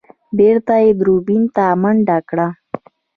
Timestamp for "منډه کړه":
1.81-2.47